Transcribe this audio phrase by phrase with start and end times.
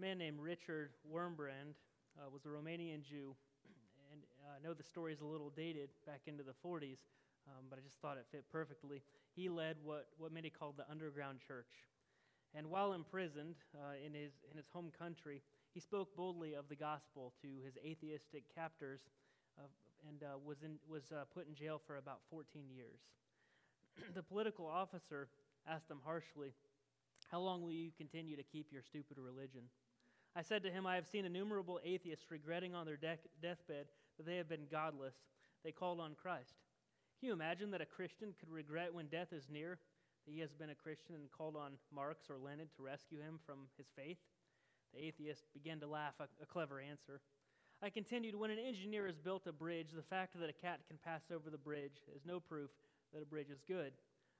[0.00, 1.76] man named Richard Wurmbrand
[2.16, 3.36] uh, was a Romanian Jew,
[4.10, 7.04] and uh, I know the story is a little dated back into the 40s,
[7.46, 9.02] um, but I just thought it fit perfectly.
[9.36, 11.84] He led what, what many called the underground church.
[12.54, 15.42] And while imprisoned uh, in, his, in his home country,
[15.74, 19.00] he spoke boldly of the gospel to his atheistic captors
[19.58, 19.68] uh,
[20.08, 23.00] and uh, was, in, was uh, put in jail for about 14 years.
[24.14, 25.28] the political officer
[25.68, 26.54] asked him harshly,
[27.30, 29.68] How long will you continue to keep your stupid religion?
[30.36, 34.26] I said to him, I have seen innumerable atheists regretting on their de- deathbed that
[34.26, 35.14] they have been godless.
[35.64, 36.54] They called on Christ.
[37.18, 39.78] Can you imagine that a Christian could regret when death is near
[40.24, 43.38] that he has been a Christian and called on Marx or Lenin to rescue him
[43.44, 44.18] from his faith?
[44.94, 47.20] The atheist began to laugh, a, a clever answer.
[47.82, 50.98] I continued, When an engineer has built a bridge, the fact that a cat can
[51.04, 52.70] pass over the bridge is no proof
[53.12, 53.92] that a bridge is good.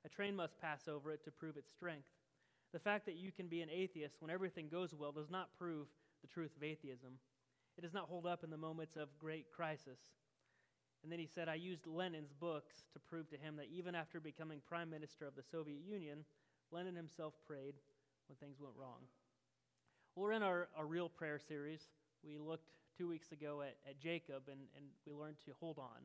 [0.04, 2.08] A train must pass over it to prove its strength.
[2.72, 5.88] The fact that you can be an atheist when everything goes well does not prove
[6.22, 7.18] the truth of atheism.
[7.76, 9.98] It does not hold up in the moments of great crisis.
[11.02, 14.20] And then he said, I used Lenin's books to prove to him that even after
[14.20, 16.24] becoming prime minister of the Soviet Union,
[16.70, 17.74] Lenin himself prayed
[18.28, 19.00] when things went wrong.
[20.14, 21.80] Well, we're in our, our real prayer series.
[22.22, 22.68] We looked
[22.98, 26.04] two weeks ago at, at Jacob and, and we learned to hold on.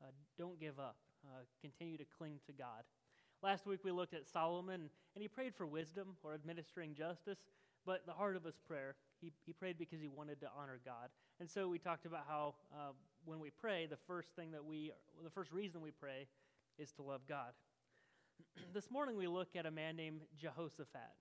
[0.00, 0.96] Uh, don't give up.
[1.24, 2.84] Uh, continue to cling to God.
[3.42, 7.38] Last week we looked at Solomon and he prayed for wisdom or administering justice,
[7.84, 11.10] but the heart of his prayer, he, he prayed because he wanted to honor God.
[11.38, 12.92] And so we talked about how uh,
[13.24, 14.92] when we pray, the first thing that we,
[15.22, 16.26] the first reason we pray
[16.78, 17.52] is to love God.
[18.74, 21.14] this morning we look at a man named Jehoshaphat.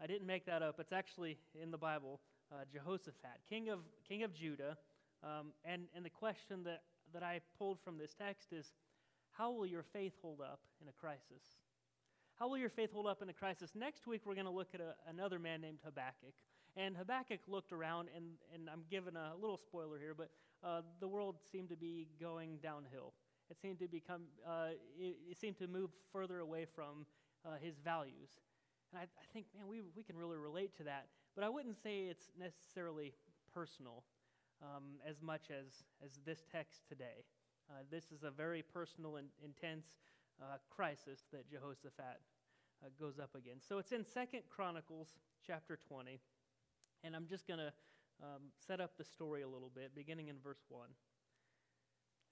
[0.00, 0.78] I didn't make that up.
[0.78, 2.20] It's actually in the Bible,
[2.52, 4.76] uh, Jehoshaphat, king of, king of Judah.
[5.24, 6.82] Um, and, and the question that,
[7.12, 8.72] that I pulled from this text is
[9.38, 11.44] how will your faith hold up in a crisis?
[12.40, 13.70] How will your faith hold up in a crisis?
[13.74, 16.34] Next week, we're going to look at a, another man named Habakkuk.
[16.76, 20.30] And Habakkuk looked around, and, and I'm giving a little spoiler here, but
[20.64, 23.12] uh, the world seemed to be going downhill.
[23.48, 27.06] It seemed to become, uh, it, it, seemed to move further away from
[27.46, 28.30] uh, his values.
[28.92, 31.06] And I, I, think, man, we, we can really relate to that.
[31.36, 33.14] But I wouldn't say it's necessarily
[33.54, 34.02] personal
[34.62, 37.24] um, as much as, as this text today.
[37.70, 39.86] Uh, this is a very personal and intense
[40.40, 42.20] uh, crisis that Jehoshaphat
[42.82, 43.68] uh, goes up against.
[43.68, 45.08] So it's in Second Chronicles
[45.46, 46.18] chapter 20.
[47.04, 47.72] And I'm just going to
[48.22, 50.88] um, set up the story a little bit, beginning in verse 1.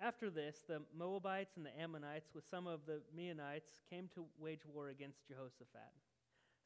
[0.01, 4.61] After this, the Moabites and the Ammonites, with some of the Meunites, came to wage
[4.67, 5.93] war against Jehoshaphat.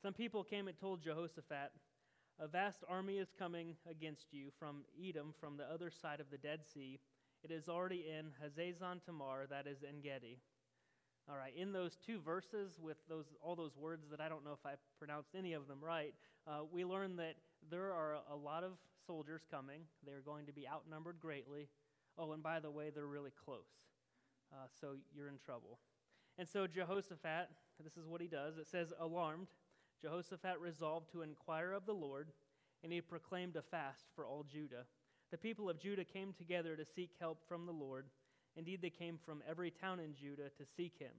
[0.02, 1.70] Some people came and told Jehoshaphat,
[2.40, 6.38] A vast army is coming against you from Edom, from the other side of the
[6.38, 6.98] Dead Sea.
[7.42, 10.38] It is already in Hazazon Tamar, that is En Gedi.
[11.28, 14.52] All right, in those two verses with those all those words that I don't know
[14.52, 16.14] if I pronounced any of them right,
[16.46, 17.36] uh, we learn that
[17.70, 18.72] there are a lot of
[19.06, 19.82] soldiers coming.
[20.04, 21.68] They're going to be outnumbered greatly.
[22.18, 23.68] Oh, and by the way, they're really close.
[24.52, 25.78] Uh, so you're in trouble.
[26.38, 27.48] And so Jehoshaphat,
[27.82, 28.58] this is what he does.
[28.58, 29.48] It says, alarmed,
[30.02, 32.28] Jehoshaphat resolved to inquire of the Lord,
[32.82, 34.86] and he proclaimed a fast for all Judah.
[35.30, 38.06] The people of Judah came together to seek help from the Lord
[38.56, 41.12] Indeed, they came from every town in Judah to seek him.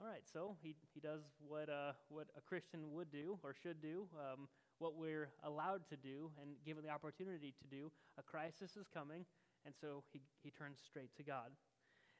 [0.00, 3.80] All right, so he, he does what, uh, what a Christian would do or should
[3.80, 4.48] do, um,
[4.78, 7.92] what we're allowed to do and given the opportunity to do.
[8.18, 9.24] A crisis is coming,
[9.64, 11.52] and so he, he turns straight to God.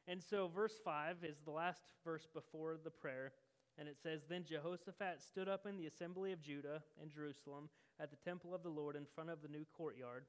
[0.06, 3.32] And so, verse 5 is the last verse before the prayer,
[3.76, 7.68] and it says Then Jehoshaphat stood up in the assembly of Judah and Jerusalem
[7.98, 10.26] at the temple of the Lord in front of the new courtyard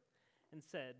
[0.51, 0.95] and said,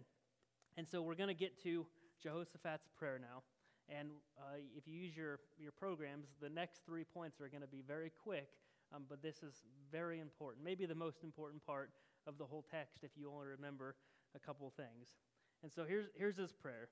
[0.78, 1.86] And so we're going to get to
[2.22, 3.44] Jehoshaphat's prayer now.
[3.88, 7.68] And uh, if you use your, your programs, the next three points are going to
[7.68, 8.48] be very quick,
[8.94, 10.66] um, but this is very important.
[10.66, 11.92] Maybe the most important part
[12.26, 13.96] of the whole text if you only remember
[14.36, 15.18] a couple things.
[15.62, 16.90] And so here's, here's his prayer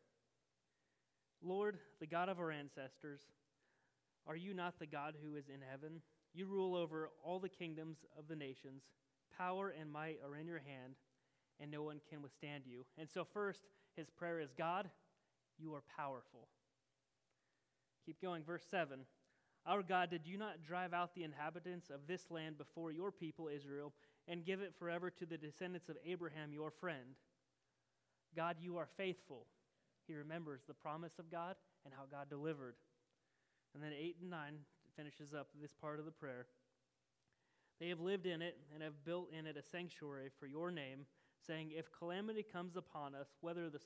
[1.42, 3.22] Lord, the God of our ancestors,
[4.25, 6.01] are you not the God who is in heaven?
[6.33, 8.83] You rule over all the kingdoms of the nations.
[9.38, 10.95] Power and might are in your hand,
[11.60, 12.86] and no one can withstand you.
[12.98, 13.64] And so, first,
[13.96, 14.90] his prayer is God,
[15.58, 16.48] you are powerful.
[18.06, 19.00] Keep going, verse 7.
[19.66, 23.48] Our God, did you not drive out the inhabitants of this land before your people
[23.48, 23.94] Israel
[24.28, 27.16] and give it forever to the descendants of Abraham, your friend?
[28.36, 29.46] God, you are faithful.
[30.08, 31.56] He remembers the promise of God
[31.86, 32.76] and how God delivered.
[33.74, 34.40] And then 8 and 9
[34.98, 36.48] finishes up this part of the prayer.
[37.80, 41.06] They have lived in it and have built in it a sanctuary for your name,
[41.45, 43.80] saying, If calamity comes upon us, whether the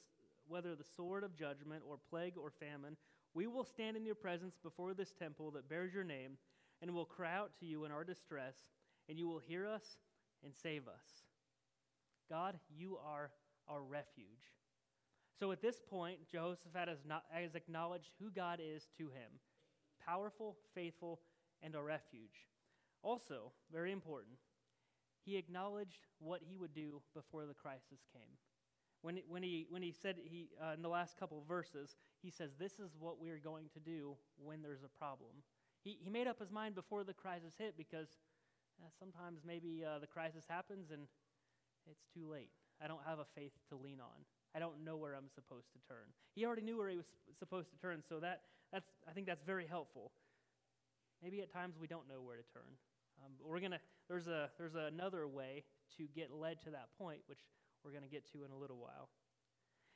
[0.48, 2.96] whether the sword of judgment or plague or famine,
[3.34, 6.38] we will stand in your presence before this temple that bears your name,
[6.82, 8.56] and will cry out to you in our distress,
[9.10, 9.84] and you will hear us
[10.44, 11.24] and save us.
[12.30, 13.32] God, you are
[13.68, 14.54] our refuge.
[15.40, 19.40] So at this point, Jehoshaphat has, not, has acknowledged who God is to him
[20.06, 21.20] powerful, faithful,
[21.62, 22.48] and a refuge.
[23.04, 24.38] Also, very important,
[25.28, 28.40] he acknowledged what he would do before the crisis came.
[29.02, 32.52] When, when, he, when he said he, uh, in the last couple verses, he says,
[32.58, 35.44] This is what we're going to do when there's a problem.
[35.84, 38.08] He, he made up his mind before the crisis hit because
[38.82, 41.04] uh, sometimes maybe uh, the crisis happens and
[41.92, 42.50] it's too late.
[42.82, 44.24] I don't have a faith to lean on.
[44.56, 46.08] I don't know where I'm supposed to turn.
[46.36, 47.06] He already knew where he was
[47.38, 48.42] supposed to turn, so that,
[48.72, 50.12] that's, I think that's very helpful.
[51.22, 52.72] Maybe at times we don't know where to turn.
[53.24, 55.64] Um, we're gonna, there's, a, there's another way
[55.98, 57.40] to get led to that point, which
[57.84, 59.10] we're going to get to in a little while.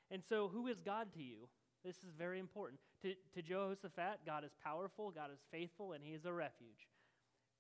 [0.10, 1.48] And so, who is God to you?
[1.86, 2.80] This is very important.
[3.02, 6.88] To, to Jehoshaphat, God is powerful, God is faithful, and he is a refuge.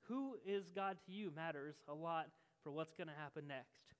[0.07, 2.27] Who is God to you matters a lot
[2.63, 3.93] for what's going to happen next.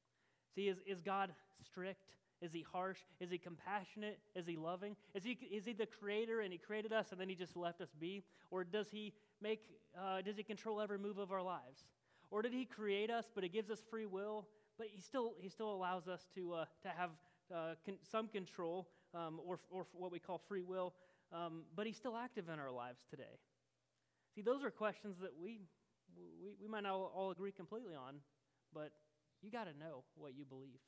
[0.56, 1.32] See, is, is God
[1.64, 2.12] strict?
[2.42, 3.00] Is he harsh?
[3.20, 4.20] Is he compassionate?
[4.36, 4.96] Is he loving?
[5.14, 7.82] Is he, is he the creator and he created us and then he just left
[7.82, 8.24] us be?
[8.50, 9.62] Or does he make,
[10.00, 11.84] uh, does he control every move of our lives?
[12.32, 14.48] Or did he create us, but it gives us free will,
[14.78, 17.10] but he still, he still allows us to, uh, to have
[17.54, 20.94] uh, con- some control um, or, or what we call free will,
[21.34, 23.40] um, but he's still active in our lives today?
[24.34, 25.60] See, those are questions that we,
[26.16, 28.16] we, we might not all agree completely on,
[28.74, 28.92] but
[29.42, 30.80] you got to know what you believe.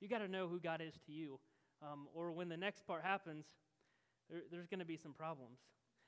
[0.00, 1.38] You got to know who God is to you.
[1.82, 3.44] Um, or when the next part happens,
[4.30, 5.58] there, there's going to be some problems.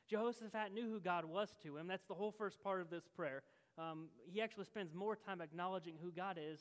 [0.09, 1.87] Jehoshaphat knew who God was to him.
[1.87, 3.43] That's the whole first part of this prayer.
[3.79, 6.61] Um, he actually spends more time acknowledging who God is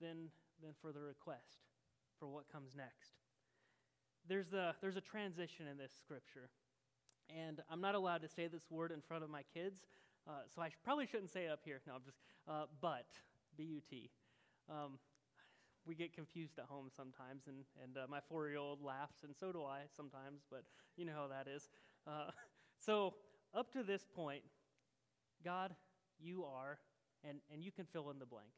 [0.00, 0.28] than,
[0.62, 1.64] than for the request
[2.18, 3.12] for what comes next.
[4.28, 6.50] There's a, there's a transition in this scripture.
[7.34, 9.80] And I'm not allowed to say this word in front of my kids,
[10.28, 11.80] uh, so I sh- probably shouldn't say it up here.
[11.86, 12.18] No, I'm just,
[12.48, 13.06] uh, but,
[13.56, 14.10] B U T.
[14.68, 14.98] Um,
[15.86, 19.34] we get confused at home sometimes, and, and uh, my four year old laughs, and
[19.38, 20.64] so do I sometimes, but
[20.96, 21.68] you know how that is.
[22.06, 22.30] Uh,
[22.78, 23.14] so,
[23.54, 24.42] up to this point,
[25.44, 25.74] God,
[26.20, 26.78] you are,
[27.24, 28.50] and, and you can fill in the blank.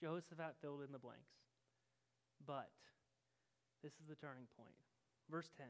[0.00, 1.30] Jehoshaphat filled in the blanks.
[2.46, 2.70] But,
[3.82, 4.74] this is the turning point.
[5.30, 5.66] Verse 10.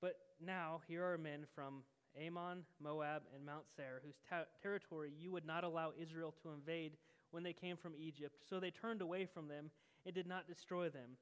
[0.00, 1.82] But now, here are men from
[2.20, 6.96] Ammon, Moab, and Mount Seir, whose ta- territory you would not allow Israel to invade
[7.30, 8.36] when they came from Egypt.
[8.48, 9.70] So they turned away from them
[10.04, 11.16] and did not destroy them.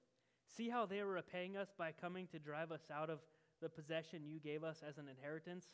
[0.56, 3.18] See how they are repaying us by coming to drive us out of
[3.60, 5.66] the possession you gave us as an inheritance?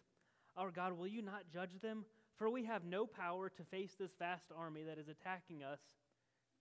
[0.57, 2.05] Our God, will you not judge them?
[2.37, 5.81] For we have no power to face this vast army that is attacking us.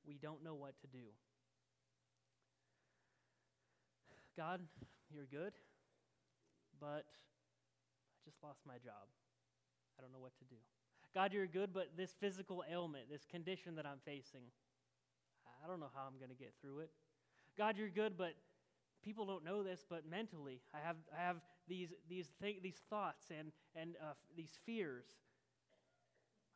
[0.05, 1.05] We don't know what to do.
[4.37, 4.61] God,
[5.13, 5.53] you're good,
[6.79, 9.07] but I just lost my job.
[9.97, 10.55] I don't know what to do.
[11.13, 14.41] God, you're good, but this physical ailment, this condition that I'm facing,
[15.63, 16.89] I don't know how I'm going to get through it.
[17.57, 18.33] God, you're good, but
[19.03, 21.37] people don't know this, but mentally, I have, I have
[21.67, 25.05] these, these, th- these thoughts and, and uh, these fears.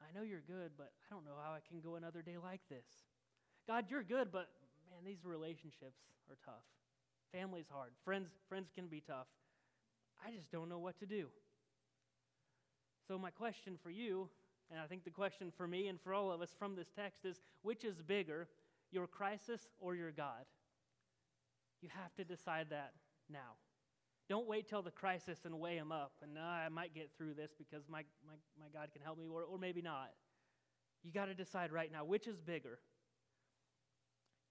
[0.08, 2.62] I know you're good, but I don't know how I can go another day like
[2.70, 2.86] this.
[3.68, 4.48] God, you're good, but
[4.90, 6.00] man, these relationships
[6.30, 6.64] are tough.
[7.34, 7.92] Family's hard.
[8.06, 9.28] Friends, friends can be tough.
[10.26, 11.28] I just don't know what to do.
[13.08, 14.30] So, my question for you
[14.70, 17.26] and I think the question for me and for all of us from this text
[17.26, 18.48] is which is bigger,
[18.92, 20.46] your crisis or your God?
[21.82, 22.94] You have to decide that
[23.30, 23.56] now.
[24.30, 27.34] Don't wait till the crisis and weigh them up and uh, I might get through
[27.34, 30.12] this because my, my, my God can help me, or, or maybe not.
[31.04, 32.80] You got to decide right now which is bigger.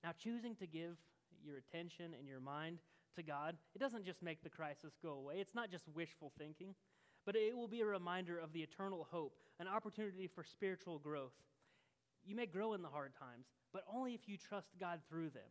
[0.02, 0.97] Now, choosing to give
[1.45, 2.78] your attention and your mind
[3.16, 5.37] to God, it doesn't just make the crisis go away.
[5.38, 6.75] It's not just wishful thinking
[7.26, 11.35] but it will be a reminder of the eternal hope, an opportunity for spiritual growth.
[12.25, 15.50] You may grow in the hard times, but only if you trust God through them.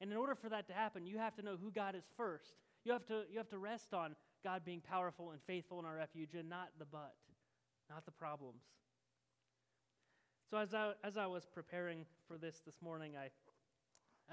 [0.00, 2.54] And in order for that to happen, you have to know who God is first.
[2.84, 5.96] You have to, you have to rest on God being powerful and faithful in our
[5.96, 7.14] refuge and not the but,
[7.90, 8.62] not the problems.
[10.50, 13.30] So as I, as I was preparing for this this morning, I,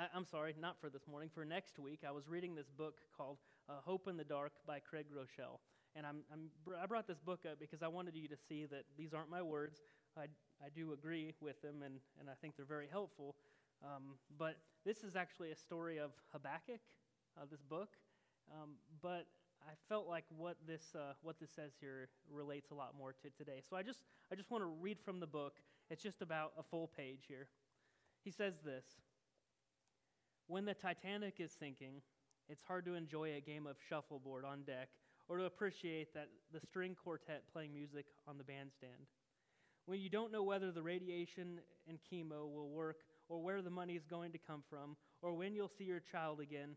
[0.01, 2.95] I, am sorry, not for this morning, for next week, I was reading this book
[3.15, 3.37] called
[3.69, 5.59] uh, Hope in the Dark by Craig Groeschel.
[5.95, 6.49] And I'm, I'm,
[6.81, 9.41] i brought this book up because I wanted you to see that these aren't my
[9.41, 9.81] words.
[10.17, 10.23] I,
[10.63, 13.35] I do agree with them, and, and I think they're very helpful.
[13.83, 16.79] Um, but this is actually a story of Habakkuk,
[17.39, 17.89] uh, this book.
[18.51, 19.27] Um, but
[19.67, 23.29] I felt like what this, uh, what this says here relates a lot more to
[23.37, 23.61] today.
[23.69, 25.55] So I just, I just want to read from the book.
[25.89, 27.47] It's just about a full page here.
[28.23, 28.85] He says this
[30.47, 32.01] When the Titanic is sinking,
[32.49, 34.89] it's hard to enjoy a game of shuffleboard on deck
[35.27, 39.07] or to appreciate that the string quartet playing music on the bandstand.
[39.85, 42.97] When you don't know whether the radiation and chemo will work
[43.29, 46.39] or where the money is going to come from, or when you'll see your child
[46.39, 46.75] again,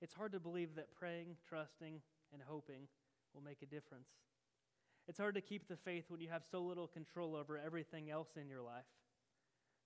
[0.00, 2.00] it's hard to believe that praying, trusting,
[2.32, 2.88] and hoping
[3.34, 4.08] will make a difference.
[5.08, 8.30] It's hard to keep the faith when you have so little control over everything else
[8.40, 8.84] in your life.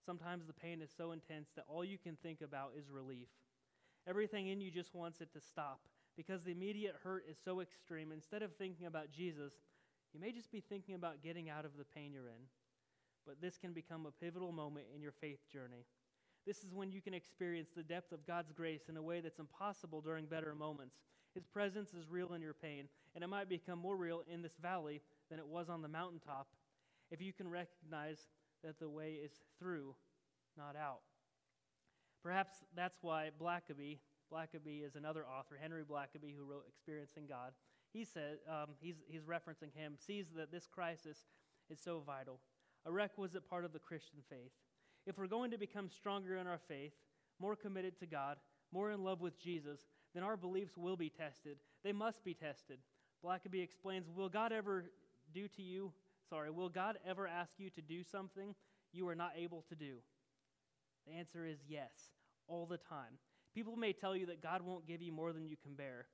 [0.04, 3.28] Sometimes the pain is so intense that all you can think about is relief.
[4.06, 5.80] Everything in you just wants it to stop
[6.16, 8.12] because the immediate hurt is so extreme.
[8.12, 9.54] Instead of thinking about Jesus,
[10.12, 12.44] you may just be thinking about getting out of the pain you're in.
[13.26, 15.86] But this can become a pivotal moment in your faith journey.
[16.46, 19.38] This is when you can experience the depth of God's grace in a way that's
[19.38, 20.96] impossible during better moments.
[21.34, 24.56] His presence is real in your pain, and it might become more real in this
[24.60, 26.48] valley than it was on the mountaintop
[27.10, 28.28] if you can recognize
[28.62, 29.94] that the way is through,
[30.56, 31.00] not out.
[32.22, 33.98] Perhaps that's why Blackaby,
[34.32, 37.52] Blackaby is another author, Henry Blackaby, who wrote Experiencing God.
[37.92, 41.26] He said, um, he's, he's referencing him, sees that this crisis
[41.70, 42.40] is so vital,
[42.86, 44.52] a requisite part of the Christian faith.
[45.06, 46.92] If we're going to become stronger in our faith,
[47.38, 48.38] more committed to God,
[48.72, 49.80] more in love with Jesus,
[50.14, 51.58] then our beliefs will be tested.
[51.82, 52.78] They must be tested.
[53.24, 54.84] Blackaby explains Will God ever
[55.32, 55.92] do to you,
[56.28, 58.54] sorry, will God ever ask you to do something
[58.92, 59.96] you are not able to do?
[61.06, 61.92] The answer is yes,
[62.46, 63.18] all the time.
[63.54, 66.06] People may tell you that God won't give you more than you can bear.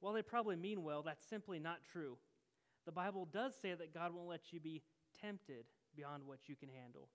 [0.00, 2.18] While they probably mean well, that's simply not true.
[2.86, 4.82] The Bible does say that God won't let you be
[5.20, 5.64] tempted
[5.96, 7.08] beyond what you can handle.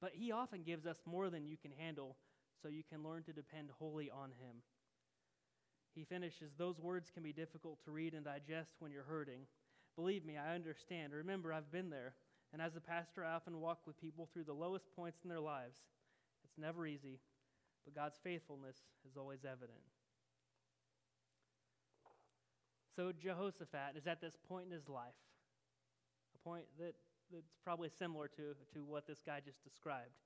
[0.00, 2.16] But He often gives us more than you can handle
[2.62, 4.62] so you can learn to depend wholly on Him.
[5.94, 9.42] He finishes, Those words can be difficult to read and digest when you're hurting.
[9.96, 11.12] Believe me, I understand.
[11.12, 12.14] Remember, I've been there.
[12.52, 15.40] And as a pastor, I often walk with people through the lowest points in their
[15.40, 15.78] lives.
[16.44, 17.20] It's never easy,
[17.84, 18.76] but God's faithfulness
[19.08, 19.78] is always evident.
[22.96, 25.14] So Jehoshaphat is at this point in his life,
[26.34, 26.94] a point that,
[27.32, 30.18] that's probably similar to, to what this guy just described.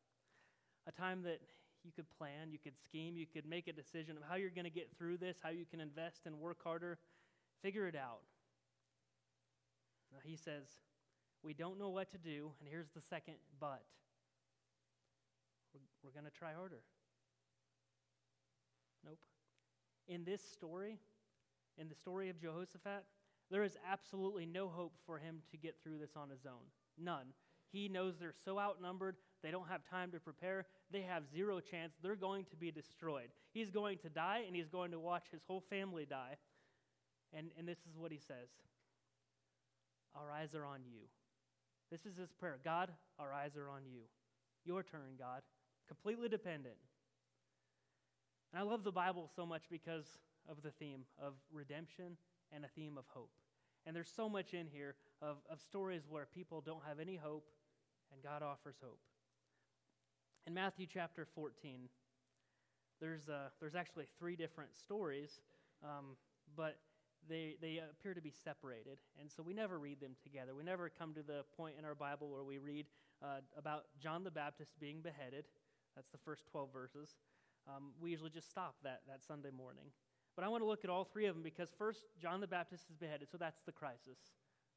[0.86, 1.40] A time that
[1.84, 4.64] you could plan, you could scheme, you could make a decision of how you're going
[4.64, 6.98] to get through this, how you can invest and work harder.
[7.62, 8.22] Figure it out.
[10.12, 10.64] Now, he says,
[11.42, 13.82] We don't know what to do, and here's the second but.
[15.74, 16.80] We're, we're going to try harder.
[19.04, 19.18] Nope.
[20.08, 20.98] In this story,
[21.78, 23.04] in the story of Jehoshaphat,
[23.50, 26.64] there is absolutely no hope for him to get through this on his own.
[26.98, 27.26] None.
[27.72, 31.92] He knows they're so outnumbered, they don't have time to prepare, they have zero chance,
[32.02, 33.30] they're going to be destroyed.
[33.52, 36.36] He's going to die, and he's going to watch his whole family die.
[37.36, 38.48] And, and this is what he says
[40.14, 41.00] Our eyes are on you.
[41.90, 44.02] This is his prayer God, our eyes are on you.
[44.64, 45.42] Your turn, God.
[45.88, 46.76] Completely dependent.
[48.52, 50.06] And I love the Bible so much because
[50.48, 52.16] of the theme of redemption
[52.52, 53.30] and a theme of hope.
[53.84, 57.48] And there's so much in here of, of stories where people don't have any hope
[58.12, 58.98] and God offers hope.
[60.46, 61.88] In Matthew chapter 14,
[63.00, 65.40] there's, uh, there's actually three different stories,
[65.82, 66.16] um,
[66.56, 66.76] but
[67.28, 68.98] they, they appear to be separated.
[69.18, 70.54] And so we never read them together.
[70.54, 72.86] We never come to the point in our Bible where we read
[73.22, 75.46] uh, about John the Baptist being beheaded.
[75.96, 77.16] That's the first 12 verses.
[77.66, 79.86] Um, we usually just stop that, that Sunday morning.
[80.36, 82.84] But I want to look at all three of them because first, John the Baptist
[82.90, 84.18] is beheaded, so that's the crisis.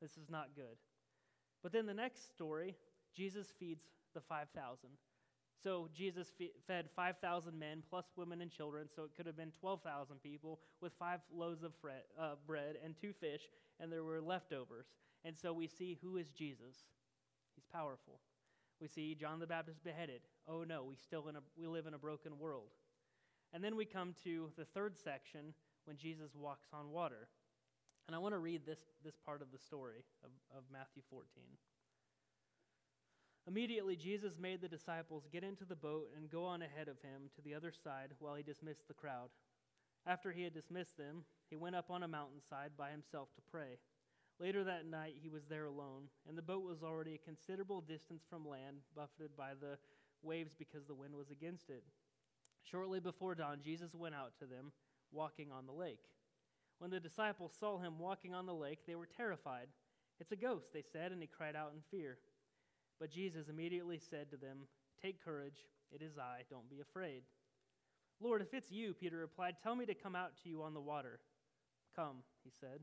[0.01, 0.77] This is not good.
[1.63, 2.75] But then the next story,
[3.15, 4.89] Jesus feeds the 5,000.
[5.63, 6.31] So Jesus
[6.67, 10.93] fed 5,000 men plus women and children, so it could have been 12,000 people with
[10.99, 11.71] five loaves of
[12.19, 13.41] uh, bread and two fish,
[13.79, 14.85] and there were leftovers.
[15.25, 16.75] And so we see who is Jesus.
[17.55, 18.19] He's powerful.
[18.79, 20.21] We see John the Baptist beheaded.
[20.47, 22.69] Oh no, we still in a, we live in a broken world.
[23.51, 25.53] And then we come to the third section
[25.85, 27.29] when Jesus walks on water.
[28.07, 31.27] And I want to read this, this part of the story of, of Matthew 14.
[33.47, 37.29] Immediately, Jesus made the disciples get into the boat and go on ahead of him
[37.35, 39.29] to the other side while he dismissed the crowd.
[40.05, 43.79] After he had dismissed them, he went up on a mountainside by himself to pray.
[44.39, 48.23] Later that night, he was there alone, and the boat was already a considerable distance
[48.29, 49.77] from land, buffeted by the
[50.21, 51.83] waves because the wind was against it.
[52.63, 54.71] Shortly before dawn, Jesus went out to them,
[55.11, 56.03] walking on the lake.
[56.79, 59.67] When the disciples saw him walking on the lake, they were terrified.
[60.19, 62.17] It's a ghost, they said, and he cried out in fear.
[62.99, 64.59] But Jesus immediately said to them,
[65.01, 67.23] Take courage, it is I, don't be afraid.
[68.19, 70.81] Lord, if it's you, Peter replied, tell me to come out to you on the
[70.81, 71.19] water.
[71.95, 72.81] Come, he said.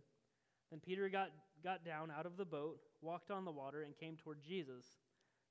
[0.70, 1.30] Then Peter got,
[1.62, 4.84] got down out of the boat, walked on the water, and came toward Jesus.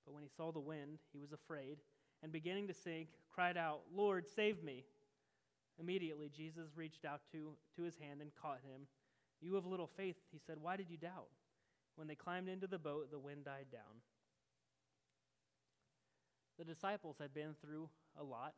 [0.05, 1.77] But when he saw the wind, he was afraid,
[2.21, 4.85] and beginning to sink, cried out, Lord, save me.
[5.79, 8.87] Immediately, Jesus reached out to, to his hand and caught him.
[9.41, 11.29] You have little faith, he said, why did you doubt?
[11.95, 14.01] When they climbed into the boat, the wind died down.
[16.57, 17.89] The disciples had been through
[18.19, 18.53] a lot.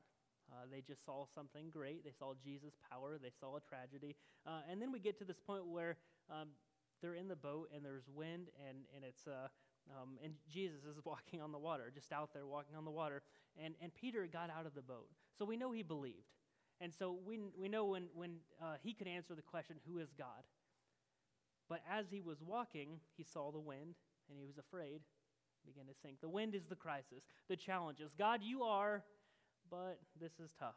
[0.52, 2.04] Uh, they just saw something great.
[2.04, 3.18] They saw Jesus' power.
[3.22, 4.16] They saw a tragedy.
[4.46, 5.98] Uh, and then we get to this point where
[6.30, 6.50] um,
[7.02, 9.48] they're in the boat and there's wind and, and it's uh,
[9.90, 13.22] um, and Jesus is walking on the water, just out there walking on the water.
[13.64, 15.08] And, and Peter got out of the boat.
[15.38, 16.36] So we know he believed.
[16.82, 20.10] And so we, we know when, when uh, he could answer the question, Who is
[20.18, 20.44] God?
[21.70, 23.96] But as he was walking, he saw the wind
[24.30, 25.02] and he was afraid,
[25.66, 26.22] began to sink.
[26.22, 28.14] The wind is the crisis, the challenges.
[28.18, 29.04] God, you are,
[29.70, 30.76] but this is tough.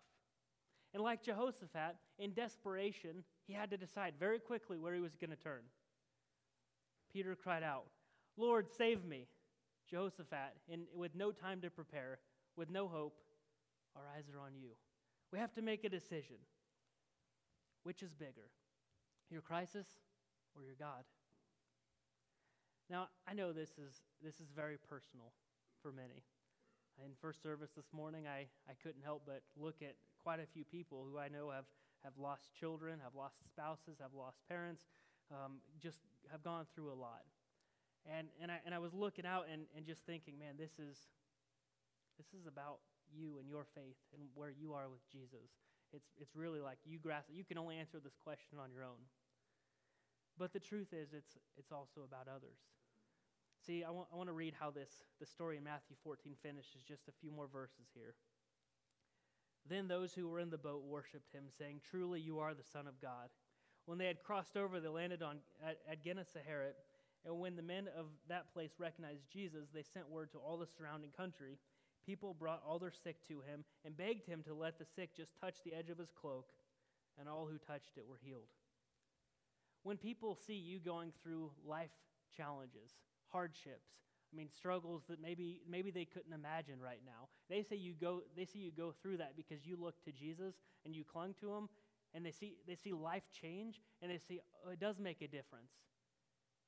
[0.94, 5.30] And like Jehoshaphat, in desperation, he had to decide very quickly where he was going
[5.30, 5.60] to turn.
[7.12, 7.84] Peter cried out,
[8.36, 9.26] Lord, save me.
[9.90, 12.18] Jehoshaphat, in, with no time to prepare,
[12.56, 13.14] with no hope,
[13.96, 14.70] our eyes are on you.
[15.32, 16.36] We have to make a decision.
[17.84, 18.50] Which is bigger,
[19.30, 19.86] your crisis
[20.54, 21.04] or your God?
[22.90, 25.32] Now, I know this is, this is very personal
[25.80, 26.24] for many.
[27.04, 30.64] In first service this morning, I, I couldn't help but look at quite a few
[30.64, 31.66] people who I know have,
[32.02, 34.82] have lost children, have lost spouses, have lost parents,
[35.30, 36.00] um, just
[36.32, 37.22] have gone through a lot.
[38.04, 40.96] And, and, I, and I was looking out and, and just thinking, man, this is,
[42.16, 42.80] this is about
[43.14, 45.48] you and your faith and where you are with Jesus.
[45.92, 47.36] It's, it's really like you grasp it.
[47.36, 49.00] You can only answer this question on your own.
[50.38, 52.58] But the truth is, it's, it's also about others.
[53.66, 56.82] See, I want, I want to read how this the story in Matthew 14 finishes,
[56.86, 58.14] just a few more verses here.
[59.68, 62.86] Then those who were in the boat worshipped him, saying, Truly you are the Son
[62.86, 63.28] of God.
[63.86, 66.76] When they had crossed over, they landed on, at, at Gennesaret.
[67.26, 70.66] And when the men of that place recognized Jesus, they sent word to all the
[70.66, 71.58] surrounding country
[72.08, 75.38] people brought all their sick to him and begged him to let the sick just
[75.38, 76.46] touch the edge of his cloak,
[77.20, 78.48] and all who touched it were healed.
[79.82, 81.90] When people see you going through life
[82.34, 82.92] challenges,
[83.30, 83.90] hardships,
[84.32, 87.28] I mean struggles that maybe maybe they couldn't imagine right now.
[87.50, 90.54] They say you go they see you go through that because you look to Jesus
[90.84, 91.68] and you clung to him
[92.14, 95.28] and they see they see life change and they see oh, it does make a
[95.28, 95.72] difference.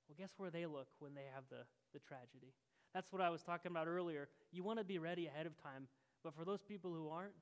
[0.09, 2.55] Well, guess where they look when they have the, the tragedy?
[2.95, 4.29] That's what I was talking about earlier.
[4.53, 5.87] You want to be ready ahead of time,
[6.25, 7.35] but for those people who aren't,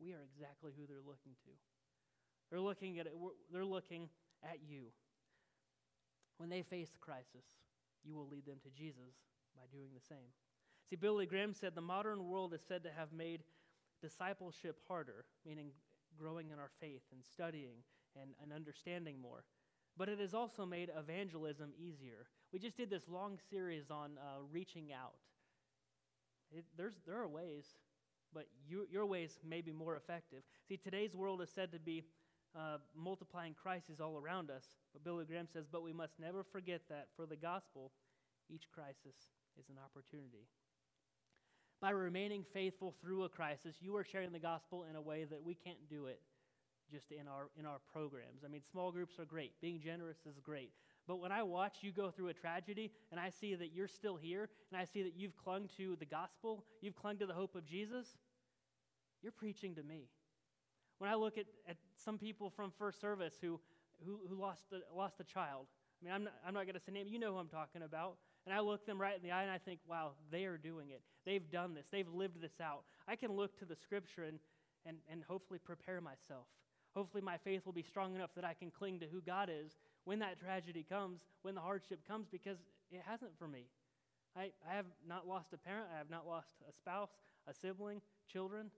[0.00, 1.50] we are exactly who they're looking to.
[2.50, 3.12] They're looking at it,
[3.52, 4.08] they're looking
[4.42, 4.86] at you.
[6.38, 7.46] When they face crisis,
[8.04, 9.14] you will lead them to Jesus
[9.54, 10.34] by doing the same.
[10.90, 13.42] See, Billy Graham said the modern world is said to have made
[14.02, 15.70] discipleship harder, meaning
[16.18, 17.76] growing in our faith and studying
[18.20, 19.44] and, and understanding more.
[19.96, 22.26] But it has also made evangelism easier.
[22.54, 25.14] We just did this long series on uh, reaching out.
[26.56, 27.64] It, there's, there are ways,
[28.32, 30.44] but you, your ways may be more effective.
[30.68, 32.04] See, today's world is said to be
[32.54, 34.62] uh, multiplying crises all around us.
[34.92, 37.90] But Billy Graham says, but we must never forget that for the gospel,
[38.48, 39.16] each crisis
[39.58, 40.46] is an opportunity.
[41.80, 45.42] By remaining faithful through a crisis, you are sharing the gospel in a way that
[45.42, 46.20] we can't do it
[46.92, 48.44] just in our in our programs.
[48.44, 49.54] I mean, small groups are great.
[49.60, 50.70] Being generous is great.
[51.06, 54.16] But when I watch you go through a tragedy and I see that you're still
[54.16, 57.54] here and I see that you've clung to the gospel, you've clung to the hope
[57.54, 58.16] of Jesus,
[59.22, 60.08] you're preaching to me.
[60.98, 63.60] When I look at, at some people from first service who,
[64.06, 65.66] who, who lost, a, lost a child,
[66.00, 67.82] I mean, I'm not, I'm not going to say name, you know who I'm talking
[67.82, 68.16] about.
[68.46, 70.90] And I look them right in the eye and I think, wow, they are doing
[70.90, 71.02] it.
[71.24, 71.86] They've done this.
[71.90, 72.84] They've lived this out.
[73.08, 74.38] I can look to the scripture and,
[74.84, 76.46] and, and hopefully prepare myself.
[76.94, 79.76] Hopefully, my faith will be strong enough that I can cling to who God is
[80.04, 82.58] when that tragedy comes, when the hardship comes, because
[82.90, 83.64] it hasn't for me.
[84.36, 87.10] I, I have not lost a parent, I have not lost a spouse,
[87.48, 88.70] a sibling, children.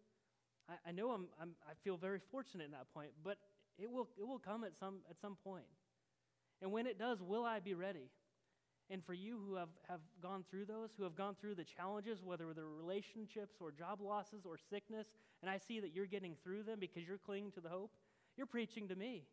[0.68, 3.38] I, I know I'm, I'm, I feel very fortunate in that point, but
[3.78, 5.64] it will, it will come at some, at some point.
[6.62, 8.10] And when it does, will I be ready?
[8.88, 12.22] And for you who have, have gone through those, who have gone through the challenges,
[12.22, 15.08] whether they're relationships or job losses or sickness,
[15.42, 17.90] and I see that you're getting through them because you're clinging to the hope,
[18.36, 19.24] you're preaching to me.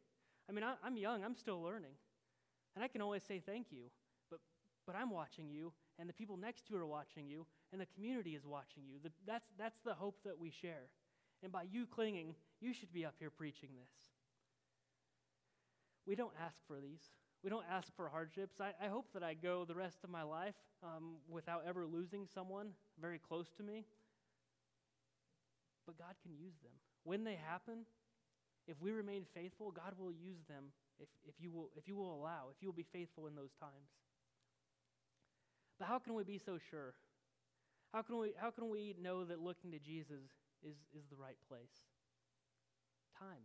[0.49, 1.93] I mean, I, am young, I'm still learning.
[2.75, 3.83] And I can always say thank you,
[4.29, 4.39] but,
[4.85, 7.85] but I'm watching you, and the people next to you are watching you, and the
[7.85, 8.97] community is watching you.
[9.03, 10.89] The, that's, that's the hope that we share.
[11.43, 13.91] And by you clinging, you should be up here preaching this.
[16.07, 17.01] We don't ask for these.
[17.43, 18.59] We don't ask for hardships.
[18.59, 22.25] I, I hope that I go the rest of my life um, without ever losing
[22.33, 23.85] someone very close to me.
[25.85, 26.71] But God can use them.
[27.03, 27.85] When they happen,
[28.67, 32.13] if we remain faithful, God will use them if, if, you will, if you will
[32.13, 33.91] allow, if you will be faithful in those times.
[35.79, 36.93] But how can we be so sure?
[37.93, 40.23] How can we, how can we know that looking to Jesus
[40.63, 41.83] is, is the right place?
[43.19, 43.43] Time.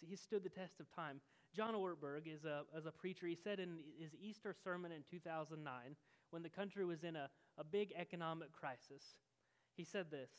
[0.00, 1.20] He stood the test of time.
[1.54, 3.26] John Ortberg is a, is a preacher.
[3.26, 5.96] He said in his Easter sermon in 2009,
[6.30, 9.02] when the country was in a, a big economic crisis.
[9.76, 10.30] He said this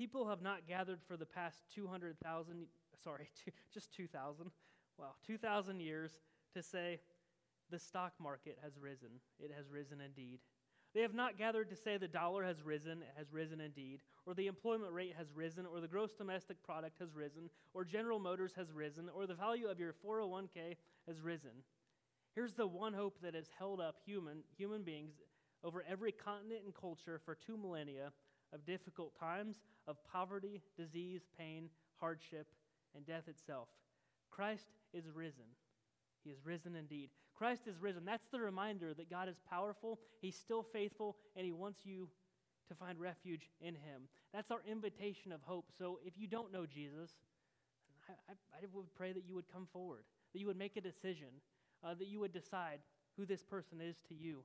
[0.00, 2.66] People have not gathered for the past 200,000,
[3.04, 4.50] sorry, two, just 2,000,
[4.96, 6.12] wow, 2,000 years
[6.54, 7.00] to say,
[7.70, 9.10] the stock market has risen.
[9.38, 10.38] It has risen indeed.
[10.94, 14.32] They have not gathered to say the dollar has risen, it has risen indeed, or
[14.32, 18.54] the employment rate has risen, or the gross domestic product has risen, or General Motors
[18.56, 21.50] has risen, or the value of your 401k has risen.
[22.34, 25.12] Here's the one hope that has held up human, human beings
[25.62, 28.12] over every continent and culture for two millennia
[28.52, 32.46] of difficult times, of poverty, disease, pain, hardship,
[32.94, 33.68] and death itself.
[34.30, 35.44] Christ is risen.
[36.24, 37.10] He is risen indeed.
[37.34, 38.04] Christ is risen.
[38.04, 42.08] That's the reminder that God is powerful, He's still faithful, and He wants you
[42.68, 44.02] to find refuge in Him.
[44.32, 45.66] That's our invitation of hope.
[45.76, 47.10] So if you don't know Jesus,
[48.08, 51.28] I, I, would pray that you would come forward, that you would make a decision,
[51.84, 52.80] uh, that you would decide
[53.16, 54.42] who this person is to you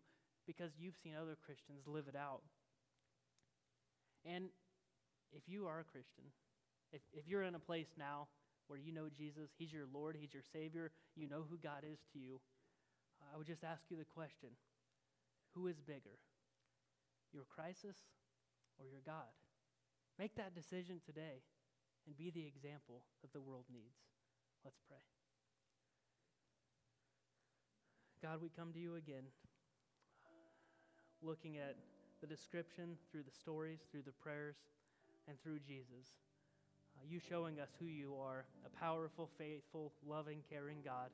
[0.48, 2.42] because you've seen other Christians live it out.
[4.26, 4.50] And
[5.32, 6.26] if you are a Christian,
[6.92, 8.28] if, if you're in a place now
[8.68, 12.00] where you know Jesus, He's your Lord, He's your Savior, you know who God is
[12.14, 12.42] to you,
[13.34, 14.50] I would just ask you the question
[15.54, 16.20] who is bigger,
[17.32, 17.96] your crisis
[18.80, 19.32] or your God?
[20.20, 21.44] Make that decision today
[22.06, 24.00] and be the example that the world needs.
[24.64, 25.04] Let's pray.
[28.22, 29.24] God, we come to you again,
[31.22, 31.76] looking at
[32.26, 34.56] the description through the stories, through the prayers,
[35.28, 36.18] and through Jesus.
[36.98, 41.12] Uh, you showing us who you are a powerful, faithful, loving, caring God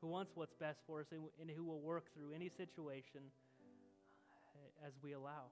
[0.00, 3.20] who wants what's best for us and, and who will work through any situation
[4.56, 5.46] uh, as we allow.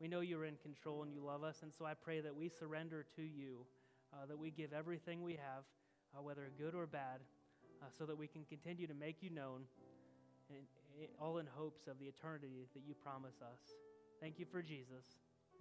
[0.00, 2.50] We know you're in control and you love us, and so I pray that we
[2.50, 3.64] surrender to you,
[4.12, 5.64] uh, that we give everything we have,
[6.14, 7.20] uh, whether good or bad,
[7.80, 9.62] uh, so that we can continue to make you known,
[10.50, 10.60] and,
[11.18, 13.91] all in hopes of the eternity that you promise us.
[14.22, 15.02] Thank you for Jesus.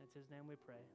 [0.04, 0.86] It's his name we pray.